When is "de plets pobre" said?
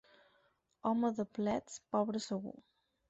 1.19-2.23